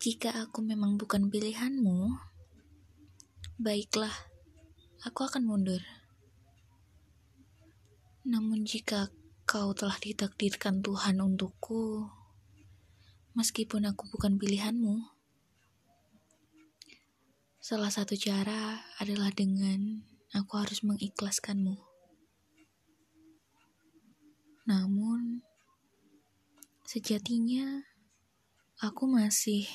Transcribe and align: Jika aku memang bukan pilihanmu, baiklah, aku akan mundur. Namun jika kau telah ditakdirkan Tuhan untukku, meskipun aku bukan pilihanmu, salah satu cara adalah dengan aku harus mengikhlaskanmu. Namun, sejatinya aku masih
Jika 0.00 0.32
aku 0.32 0.64
memang 0.64 0.96
bukan 0.96 1.28
pilihanmu, 1.28 2.08
baiklah, 3.60 4.16
aku 5.04 5.28
akan 5.28 5.44
mundur. 5.44 5.84
Namun 8.24 8.64
jika 8.64 9.12
kau 9.44 9.76
telah 9.76 10.00
ditakdirkan 10.00 10.80
Tuhan 10.80 11.20
untukku, 11.20 12.08
meskipun 13.36 13.92
aku 13.92 14.08
bukan 14.08 14.40
pilihanmu, 14.40 15.04
salah 17.60 17.92
satu 17.92 18.16
cara 18.16 18.80
adalah 18.96 19.28
dengan 19.36 20.00
aku 20.32 20.64
harus 20.64 20.80
mengikhlaskanmu. 20.80 21.76
Namun, 24.64 25.44
sejatinya 26.88 27.84
aku 28.80 29.04
masih 29.04 29.68